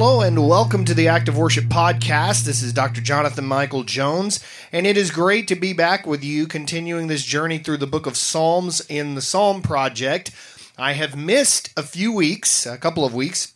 [0.00, 2.44] Hello and welcome to the Act of Worship podcast.
[2.44, 3.00] This is Dr.
[3.00, 4.38] Jonathan Michael Jones,
[4.70, 8.06] and it is great to be back with you continuing this journey through the book
[8.06, 10.30] of Psalms in the Psalm Project.
[10.78, 13.54] I have missed a few weeks, a couple of weeks,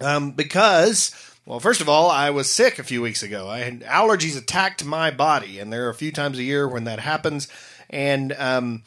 [0.00, 1.14] um, because,
[1.46, 3.48] well, first of all, I was sick a few weeks ago.
[3.48, 6.82] I had allergies attacked my body, and there are a few times a year when
[6.82, 7.46] that happens,
[7.88, 8.82] and um,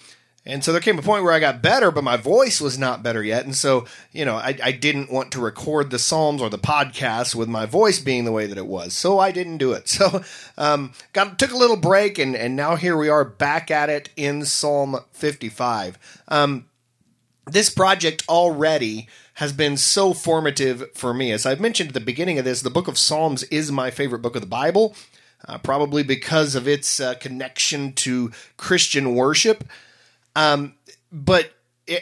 [0.46, 3.02] and so there came a point where I got better, but my voice was not
[3.02, 3.46] better yet.
[3.46, 7.34] And so, you know, I, I, didn't want to record the Psalms or the podcast
[7.34, 8.94] with my voice being the way that it was.
[8.94, 9.88] So I didn't do it.
[10.04, 10.22] So
[10.58, 14.10] um, got took a little break, and, and now here we are back at it
[14.18, 16.24] in Psalm 55.
[16.28, 16.66] Um,
[17.46, 21.32] this project already has been so formative for me.
[21.32, 24.22] As I've mentioned at the beginning of this, the book of Psalms is my favorite
[24.24, 24.96] book of the Bible,
[25.48, 29.64] uh, probably because of its uh, connection to Christian worship.
[30.36, 30.76] Um,
[31.12, 31.52] but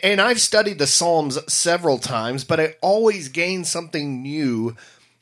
[0.03, 4.75] and I've studied the Psalms several times, but I always gain something new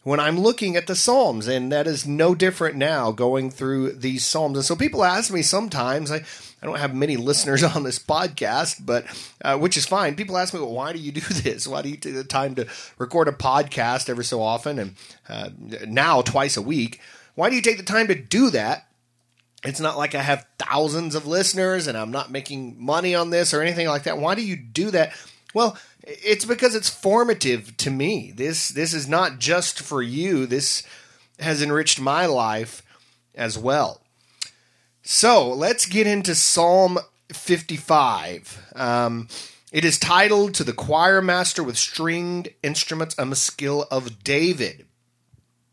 [0.04, 4.26] when I'm looking at the Psalms, and that is no different now going through these
[4.26, 4.58] Psalms.
[4.58, 6.24] And so people ask me sometimes, I,
[6.62, 9.06] I don't have many listeners on this podcast, but
[9.44, 10.16] uh, which is fine.
[10.16, 11.68] People ask me, well, why do you do this?
[11.68, 14.96] Why do you take the time to record a podcast every so often and
[15.28, 15.50] uh,
[15.88, 17.00] now twice a week?
[17.36, 18.89] Why do you take the time to do that?
[19.64, 23.54] It's not like I have thousands of listeners and I'm not making money on this
[23.54, 24.18] or anything like that.
[24.18, 25.14] Why do you do that?
[25.54, 28.32] Well, it's because it's formative to me.
[28.36, 30.46] This this is not just for you.
[30.46, 30.84] This
[31.40, 32.82] has enriched my life
[33.36, 34.02] as well.
[35.02, 37.00] So let's get into Psalm
[37.30, 38.72] 55.
[38.75, 39.28] Um,
[39.72, 44.86] it is titled "To the Choir Master with Stringed Instruments, a Maskil of David."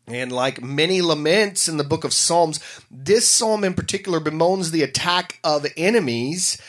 [0.07, 4.83] And like many laments in the book of Psalms, this psalm in particular bemoans the
[4.83, 6.61] attack of enemies.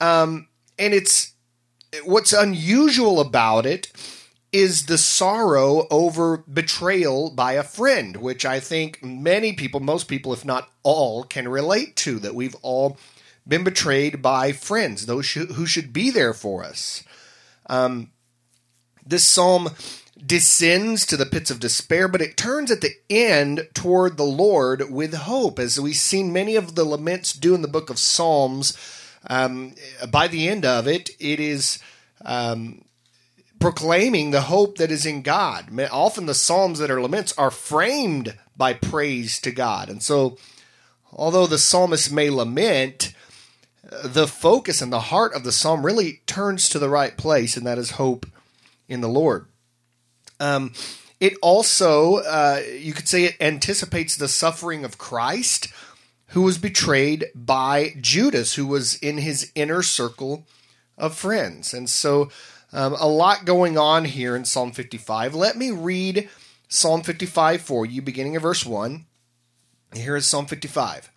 [0.00, 1.32] Um, and it's
[2.04, 3.90] what's unusual about it
[4.52, 10.32] is the sorrow over betrayal by a friend, which I think many people, most people,
[10.32, 12.18] if not all, can relate to.
[12.18, 12.98] That we've all
[13.48, 17.02] been betrayed by friends, those who should be there for us.
[17.66, 18.10] Um,
[19.06, 19.70] this psalm
[20.16, 24.90] descends to the pits of despair, but it turns at the end toward the Lord
[24.90, 28.76] with hope, as we've seen many of the laments do in the book of Psalms.
[29.28, 29.74] Um,
[30.10, 31.78] by the end of it, it is
[32.24, 32.84] um,
[33.58, 35.78] proclaiming the hope that is in God.
[35.90, 39.88] Often the Psalms that are laments are framed by praise to God.
[39.88, 40.36] And so,
[41.12, 43.12] although the psalmist may lament,
[44.04, 47.66] the focus and the heart of the psalm really turns to the right place, and
[47.66, 48.26] that is hope
[48.88, 49.46] in the Lord.
[50.40, 50.72] Um,
[51.20, 55.68] it also, uh, you could say, it anticipates the suffering of Christ,
[56.28, 60.46] who was betrayed by Judas, who was in his inner circle
[60.98, 61.72] of friends.
[61.72, 62.30] And so,
[62.72, 65.34] um, a lot going on here in Psalm 55.
[65.34, 66.28] Let me read
[66.68, 69.06] Psalm 55 for you, beginning of verse 1.
[69.94, 71.10] Here is Psalm 55.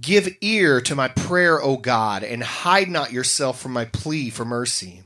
[0.00, 4.44] Give ear to my prayer, O God, and hide not yourself from my plea for
[4.44, 5.02] mercy.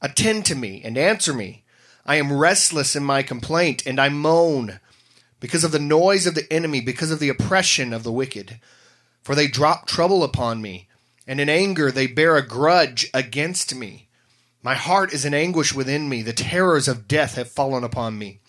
[0.00, 1.59] Attend to me and answer me.
[2.10, 4.80] I am restless in my complaint, and I moan
[5.38, 8.58] because of the noise of the enemy, because of the oppression of the wicked.
[9.22, 10.88] For they drop trouble upon me,
[11.24, 14.08] and in anger they bear a grudge against me.
[14.60, 16.22] My heart is in anguish within me.
[16.22, 18.40] The terrors of death have fallen upon me.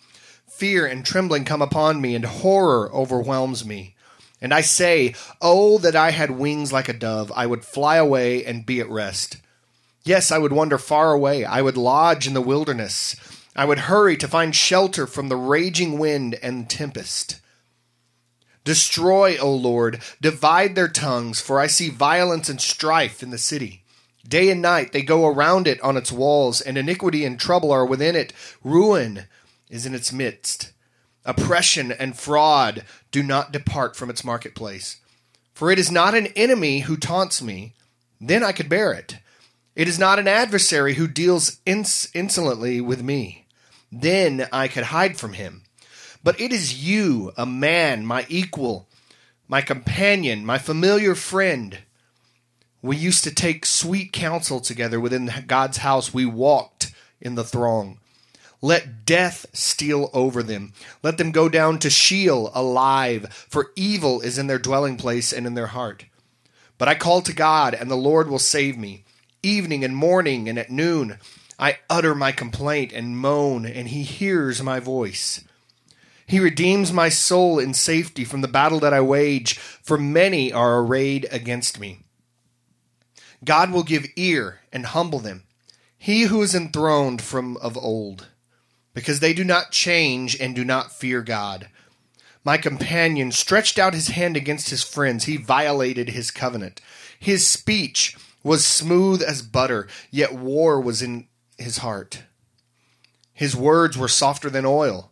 [0.48, 3.94] Fear and trembling come upon me, and horror overwhelms me.
[4.42, 7.32] And I say, Oh, that I had wings like a dove!
[7.36, 9.38] I would fly away and be at rest.
[10.04, 11.46] Yes, I would wander far away.
[11.46, 13.16] I would lodge in the wilderness.
[13.56, 17.42] I would hurry to find shelter from the raging wind and tempest.
[18.64, 23.84] Destroy, O Lord, divide their tongues, for I see violence and strife in the city.
[24.26, 27.86] Day and night they go around it on its walls, and iniquity and trouble are
[27.86, 28.34] within it.
[28.64, 29.26] Ruin
[29.70, 30.72] is in its midst.
[31.26, 34.97] Oppression and fraud do not depart from its marketplace.
[35.54, 37.74] For it is not an enemy who taunts me,
[38.22, 39.18] then I could bear it.
[39.76, 43.41] It is not an adversary who deals ins- insolently with me
[43.91, 45.64] then I could hide from him.
[46.23, 48.88] But it is you, a man, my equal,
[49.47, 51.79] my companion, my familiar friend.
[52.82, 56.14] We used to take sweet counsel together within God's house.
[56.14, 57.99] We walked in the throng.
[58.61, 60.73] Let death steal over them.
[61.02, 65.47] Let them go down to Sheol alive, for evil is in their dwelling place and
[65.47, 66.05] in their heart.
[66.78, 69.03] But I call to God, and the Lord will save me.
[69.44, 71.17] Evening and morning and at noon,
[71.61, 75.43] I utter my complaint and moan, and he hears my voice.
[76.25, 80.79] He redeems my soul in safety from the battle that I wage, for many are
[80.79, 81.99] arrayed against me.
[83.46, 85.43] God will give ear and humble them,
[85.97, 88.28] he who is enthroned from of old,
[88.96, 91.69] because they do not change and do not fear God.
[92.43, 95.25] My companion stretched out his hand against his friends.
[95.25, 96.81] He violated his covenant.
[97.19, 101.28] His speech was smooth as butter, yet war was in
[101.61, 102.23] his heart.
[103.34, 105.11] His words were softer than oil,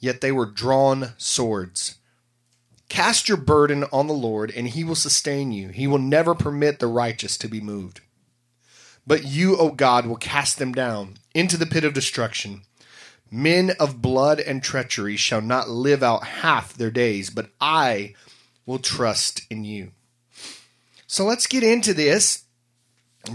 [0.00, 1.96] yet they were drawn swords.
[2.88, 5.68] Cast your burden on the Lord, and he will sustain you.
[5.68, 8.00] He will never permit the righteous to be moved.
[9.06, 12.62] But you, O God, will cast them down into the pit of destruction.
[13.30, 18.14] Men of blood and treachery shall not live out half their days, but I
[18.66, 19.92] will trust in you.
[21.06, 22.41] So let's get into this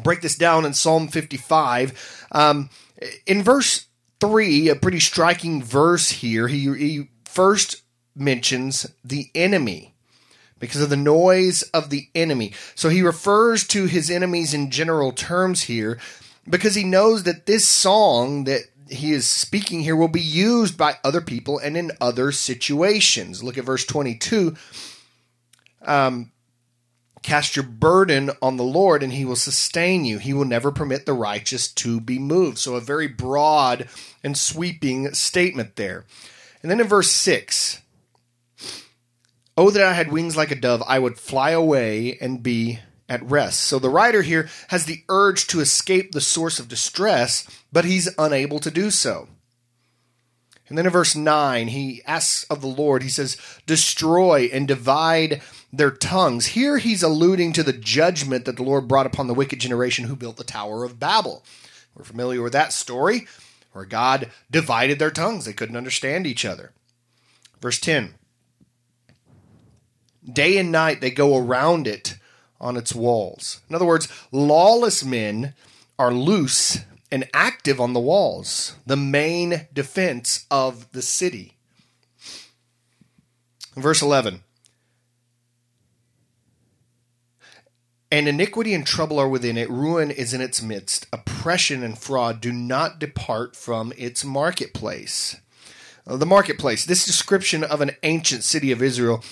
[0.03, 2.27] break this down in Psalm 55.
[2.31, 2.69] Um,
[3.25, 3.87] in verse
[4.19, 7.81] 3, a pretty striking verse here, he, he first
[8.15, 9.93] mentions the enemy
[10.59, 12.53] because of the noise of the enemy.
[12.75, 15.99] So he refers to his enemies in general terms here
[16.49, 20.95] because he knows that this song that he is speaking here will be used by
[21.03, 23.43] other people and in other situations.
[23.43, 24.55] Look at verse 22.
[25.85, 26.31] Um,
[27.23, 30.17] Cast your burden on the Lord, and he will sustain you.
[30.17, 32.57] He will never permit the righteous to be moved.
[32.57, 33.89] So, a very broad
[34.23, 36.05] and sweeping statement there.
[36.61, 37.81] And then in verse 6
[39.59, 42.79] Oh, that I had wings like a dove, I would fly away and be
[43.09, 43.61] at rest.
[43.61, 48.13] So the writer here has the urge to escape the source of distress, but he's
[48.19, 49.27] unable to do so.
[50.69, 55.41] And then in verse 9, he asks of the Lord, he says, Destroy and divide
[55.71, 56.47] their tongues.
[56.47, 60.15] Here he's alluding to the judgment that the Lord brought upon the wicked generation who
[60.15, 61.43] built the Tower of Babel.
[61.95, 63.27] We're familiar with that story,
[63.73, 65.45] where God divided their tongues.
[65.45, 66.71] They couldn't understand each other.
[67.59, 68.13] Verse 10
[70.31, 72.17] Day and night they go around it
[72.59, 73.61] on its walls.
[73.69, 75.53] In other words, lawless men
[75.97, 76.79] are loose
[77.11, 81.53] and active on the walls, the main defense of the city.
[83.75, 84.43] Verse 11
[88.09, 92.39] And iniquity and trouble are within it, ruin is in its midst, oppression and fraud
[92.39, 95.35] do not depart from its marketplace.
[96.05, 99.25] The marketplace, this description of an ancient city of Israel,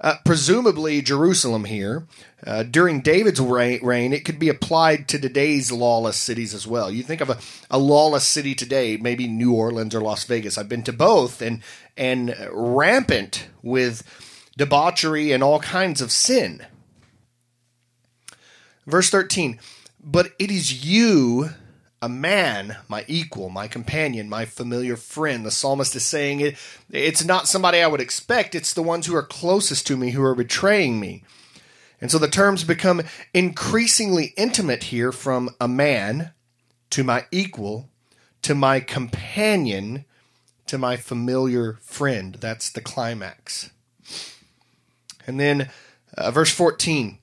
[0.00, 2.06] uh, presumably Jerusalem here.
[2.44, 6.90] Uh, during David's reign, it could be applied to today's lawless cities as well.
[6.90, 7.38] You think of a,
[7.70, 10.58] a lawless city today, maybe New Orleans or Las Vegas.
[10.58, 11.60] I've been to both, and
[11.96, 14.02] and rampant with
[14.56, 16.66] debauchery and all kinds of sin.
[18.86, 19.58] Verse thirteen.
[20.04, 21.50] But it is you
[22.02, 25.46] a man, my equal, my companion, my familiar friend.
[25.46, 26.56] The psalmist is saying it,
[26.90, 30.22] it's not somebody I would expect, it's the ones who are closest to me who
[30.24, 31.22] are betraying me.
[32.00, 33.02] And so the terms become
[33.32, 36.32] increasingly intimate here from a man
[36.90, 37.88] to my equal
[38.42, 40.04] to my companion
[40.66, 42.36] to my familiar friend.
[42.40, 43.70] That's the climax.
[45.26, 45.70] And then
[46.18, 47.18] uh, verse 14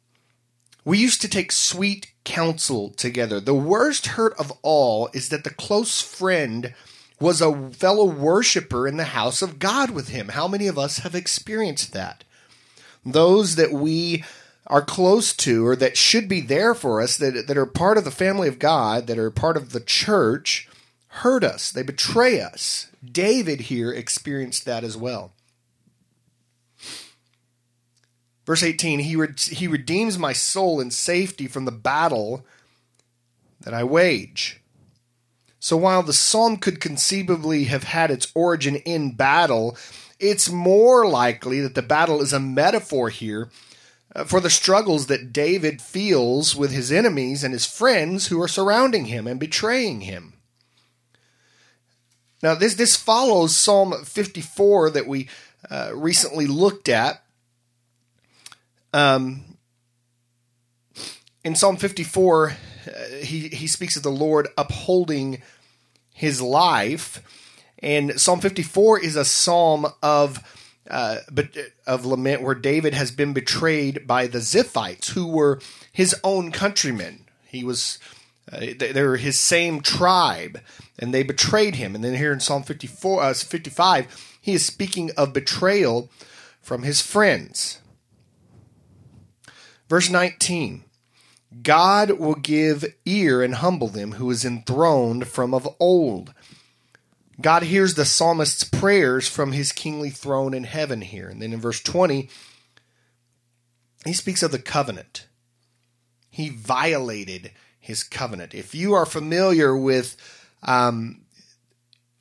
[0.86, 3.40] we used to take sweet counsel together.
[3.40, 6.74] The worst hurt of all is that the close friend
[7.20, 10.30] was a fellow worshiper in the house of God with him.
[10.30, 12.24] How many of us have experienced that?
[13.06, 14.24] Those that we
[14.68, 18.04] are close to or that should be there for us, that, that are part of
[18.04, 20.70] the family of God, that are part of the church,
[21.08, 21.72] hurt us.
[21.72, 22.88] They betray us.
[23.04, 25.32] David here experienced that as well.
[28.50, 32.44] Verse 18 he, re- he redeems my soul in safety from the battle
[33.62, 34.60] that I wage.
[35.60, 39.78] So while the psalm could conceivably have had its origin in battle,
[40.20, 43.52] it's more likely that the battle is a metaphor here
[44.16, 48.48] uh, for the struggles that David feels with his enemies and his friends who are
[48.48, 50.34] surrounding him and betraying him.
[52.42, 55.30] Now, this, this follows Psalm 54 that we
[55.70, 57.24] uh, recently looked at,
[58.94, 59.44] um,
[61.44, 62.54] in Psalm 54, uh,
[63.22, 65.42] he, he speaks of the Lord upholding
[66.14, 67.22] his life.
[67.80, 70.44] And Psalm 54 is a psalm of
[70.90, 71.18] uh,
[71.86, 75.60] of lament where David has been betrayed by the Ziphites, who were
[75.92, 77.26] his own countrymen.
[77.46, 78.00] He was
[78.52, 80.60] uh, they were his same tribe,
[80.98, 81.94] and they betrayed him.
[81.94, 86.10] And then here in Psalm 54, uh, 55, he is speaking of betrayal
[86.62, 87.79] from his friends.
[89.90, 90.84] Verse 19
[91.64, 96.34] God will give ear and humble them who is enthroned from of old.
[97.42, 101.28] God hears the psalmist's prayers from his kingly throne in heaven here.
[101.28, 102.30] And then in verse 20,
[104.06, 105.28] he speaks of the covenant.
[106.30, 108.54] He violated his covenant.
[108.54, 110.18] If you are familiar with
[110.64, 111.22] um,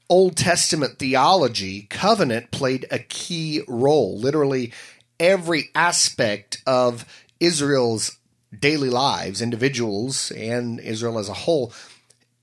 [0.08, 4.18] Old Testament theology, covenant played a key role.
[4.18, 4.72] Literally,
[5.20, 7.04] every aspect of
[7.40, 8.16] Israel's
[8.56, 11.72] daily lives, individuals, and Israel as a whole,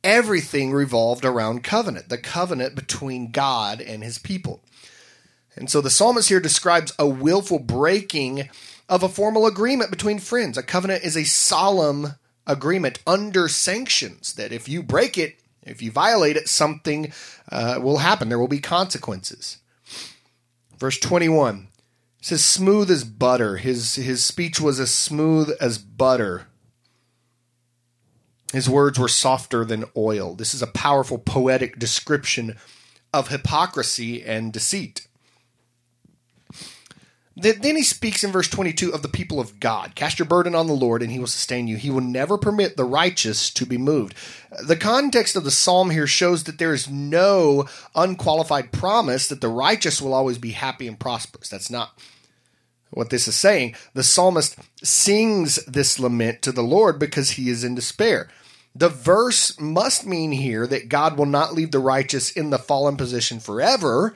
[0.04, 4.62] everything revolved around covenant, the covenant between God and his people.
[5.56, 8.50] And so the psalmist here describes a willful breaking
[8.88, 10.58] of a formal agreement between friends.
[10.58, 15.92] A covenant is a solemn agreement under sanctions that if you break it, if you
[15.92, 17.12] violate it, something
[17.52, 18.30] uh, will happen.
[18.30, 19.58] There will be consequences.
[20.78, 21.68] Verse 21
[22.26, 23.58] says, smooth as butter.
[23.58, 26.48] His, his speech was as smooth as butter.
[28.52, 30.34] His words were softer than oil.
[30.34, 32.58] This is a powerful poetic description
[33.14, 35.08] of hypocrisy and deceit.
[37.38, 39.94] Then he speaks in verse 22 of the people of God.
[39.94, 41.76] Cast your burden on the Lord, and he will sustain you.
[41.76, 44.16] He will never permit the righteous to be moved.
[44.66, 49.50] The context of the psalm here shows that there is no unqualified promise that the
[49.50, 51.50] righteous will always be happy and prosperous.
[51.50, 52.00] That's not
[52.92, 53.76] what this is saying.
[53.94, 58.30] The psalmist sings this lament to the Lord because he is in despair.
[58.76, 62.98] The verse must mean here that God will not leave the righteous in the fallen
[62.98, 64.16] position forever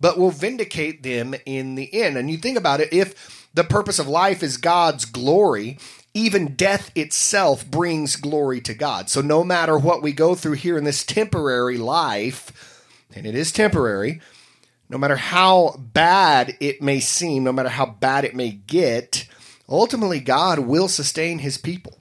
[0.00, 2.16] but will vindicate them in the end.
[2.16, 5.78] And you think about it, if the purpose of life is God's glory,
[6.14, 9.10] even death itself brings glory to God.
[9.10, 13.52] So no matter what we go through here in this temporary life, and it is
[13.52, 14.20] temporary,
[14.90, 19.26] no matter how bad it may seem, no matter how bad it may get,
[19.68, 21.98] ultimately God will sustain his people.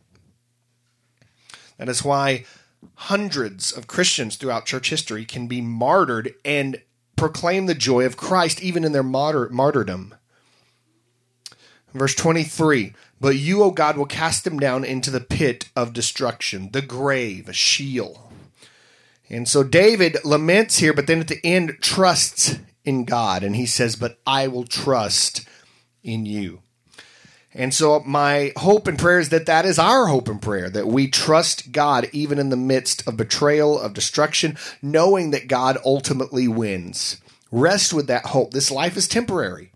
[1.78, 2.46] That is why
[2.96, 6.82] hundreds of Christians throughout church history can be martyred and
[7.16, 10.16] proclaim the joy of Christ even in their martyr- martyrdom.
[11.94, 16.72] Verse 23 But you, O God, will cast them down into the pit of destruction,
[16.72, 18.32] the grave, a Sheol.
[19.30, 22.58] And so David laments here, but then at the end trusts
[22.90, 23.44] in God.
[23.44, 25.48] And he says, But I will trust
[26.04, 26.62] in you.
[27.54, 30.88] And so my hope and prayer is that that is our hope and prayer, that
[30.88, 36.48] we trust God even in the midst of betrayal, of destruction, knowing that God ultimately
[36.48, 37.22] wins.
[37.52, 38.52] Rest with that hope.
[38.52, 39.72] This life is temporary.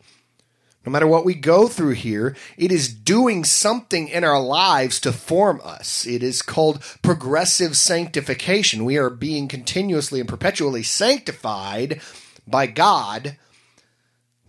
[0.86, 5.14] No matter what we go through here, it is doing something in our lives to
[5.14, 6.06] form us.
[6.06, 8.84] It is called progressive sanctification.
[8.86, 12.02] We are being continuously and perpetually sanctified
[12.48, 13.38] by God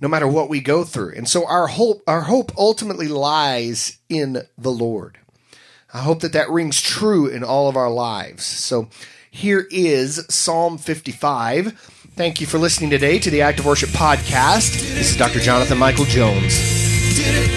[0.00, 1.14] no matter what we go through.
[1.16, 5.18] And so our hope, our hope ultimately lies in the Lord.
[5.94, 8.44] I hope that that rings true in all of our lives.
[8.44, 8.88] So
[9.30, 11.72] here is Psalm 55.
[12.16, 14.72] Thank you for listening today to the Act of Worship Podcast.
[14.72, 15.40] This is Dr.
[15.40, 17.53] Jonathan Michael Jones.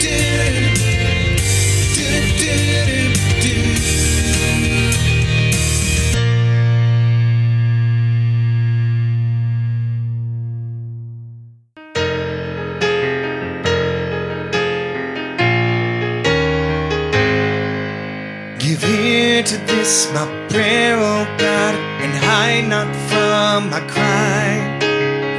[19.47, 21.73] To this my prayer, oh God,
[22.03, 24.77] and hide not from my cry.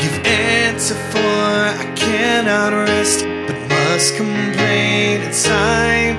[0.00, 6.16] Give answer, for I cannot rest, but must complain inside.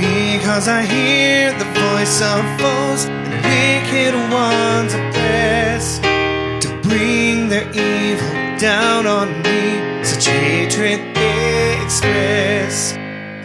[0.00, 5.98] Because I hear the voice of foes and wicked ones oppress
[6.64, 10.02] to bring their evil down on me.
[10.02, 12.96] Such hatred they express.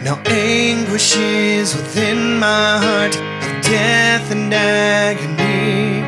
[0.02, 6.02] Now anguish is within my heart death and agony.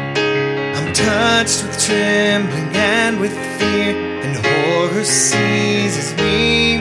[0.76, 3.94] I'm touched with trembling and with fear,
[4.24, 6.78] and horror seizes me.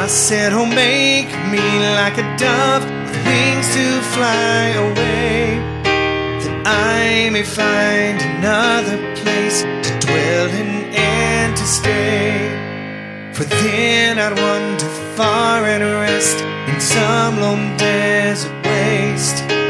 [0.00, 1.64] I said, Oh, make me
[2.00, 5.58] like a dove with wings to fly away,
[6.42, 12.50] that I may find another place to dwell in and to stay.
[13.32, 16.38] For then I'd wander far and rest
[16.68, 19.60] in some lone desert waste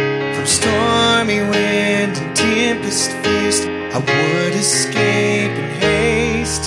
[0.50, 3.60] stormy wind and tempest fierce,
[3.94, 6.66] I would escape in haste.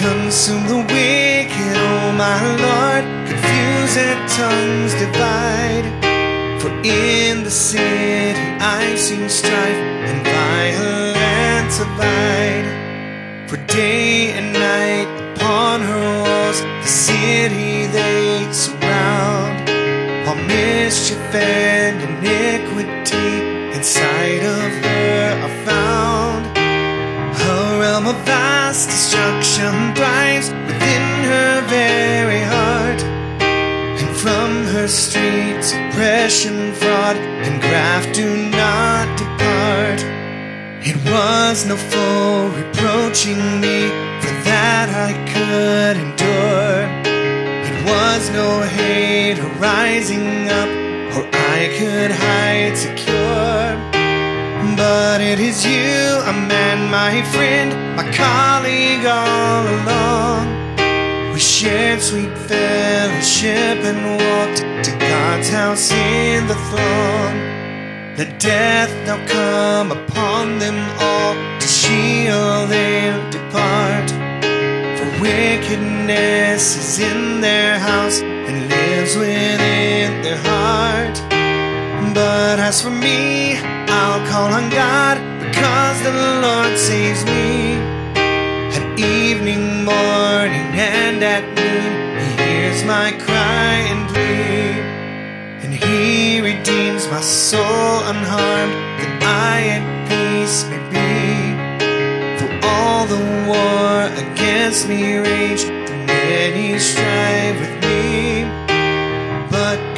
[0.00, 5.86] Consume the wicked, oh my Lord, confuse their tongues divide.
[6.60, 8.40] For in the city
[8.76, 12.68] I've seen strife and violence abide.
[13.48, 18.79] For day and night upon her walls the city they surround
[20.90, 23.30] mischief and iniquity
[23.76, 26.42] inside of her are found.
[26.56, 33.00] A realm of vast destruction thrives within her very heart.
[34.00, 37.16] And from her streets, oppression, fraud,
[37.46, 40.00] and graft do not depart.
[40.90, 43.78] It was no foe reproaching me
[44.22, 46.82] for that I could endure.
[47.70, 50.79] It was no hate rising up,
[51.52, 53.66] I could hide secure.
[54.76, 55.98] But it is you,
[56.32, 60.46] a man, my friend, my colleague all along.
[61.32, 67.34] We shared sweet fellowship and walked to God's house in the throng.
[68.16, 74.08] Let death now come upon them all, to Sheol they'll depart.
[74.98, 79.69] For wickedness is in their house and lives within
[82.70, 83.56] as for me,
[83.98, 86.14] I'll call on God because the
[86.46, 87.74] Lord saves me.
[88.76, 94.70] At evening, morning, and at noon, He hears my cry and plea.
[95.62, 99.12] And He redeems my soul unharmed, that
[99.50, 101.10] I at peace may be.
[102.38, 107.79] Though all the war against me rage, and many strive with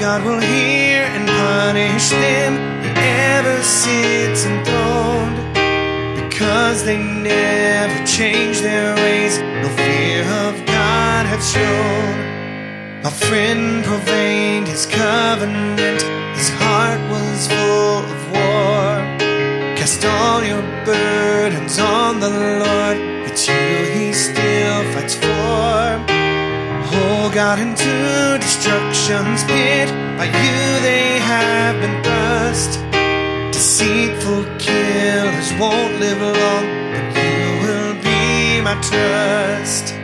[0.02, 5.36] God will hear and punish them, He ever sits enthroned.
[6.16, 13.02] Because they never change their ways, no fear of God have shown.
[13.04, 16.02] My friend profaned his covenant,
[16.36, 18.98] his heart was full of war.
[19.78, 22.96] Cast all your burdens on the Lord,
[23.28, 23.54] it's you
[23.94, 26.21] he still fights for.
[27.32, 32.78] God, into destruction's pit, by you they have been thrust.
[33.50, 40.01] Deceitful killers won't live long, but you will be my trust.